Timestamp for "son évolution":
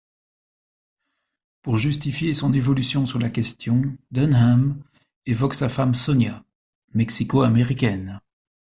2.33-3.05